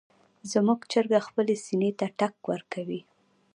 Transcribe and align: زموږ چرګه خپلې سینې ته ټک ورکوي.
زموږ 0.51 0.79
چرګه 0.91 1.19
خپلې 1.27 1.55
سینې 1.63 1.91
ته 1.99 2.05
ټک 2.17 2.35
ورکوي. 2.51 3.01